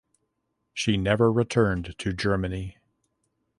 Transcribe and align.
She 0.73 0.97
never 0.97 1.31
returned 1.31 1.93
to 1.99 2.11
Germany. 2.11 2.79